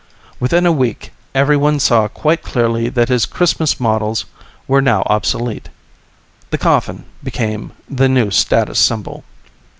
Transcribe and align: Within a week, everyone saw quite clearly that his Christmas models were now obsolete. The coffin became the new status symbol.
Within 0.39 0.65
a 0.65 0.71
week, 0.71 1.11
everyone 1.35 1.79
saw 1.79 2.07
quite 2.07 2.41
clearly 2.41 2.89
that 2.89 3.09
his 3.09 3.27
Christmas 3.27 3.79
models 3.79 4.25
were 4.67 4.81
now 4.81 5.03
obsolete. 5.05 5.69
The 6.49 6.57
coffin 6.57 7.05
became 7.23 7.73
the 7.87 8.09
new 8.09 8.31
status 8.31 8.79
symbol. 8.79 9.23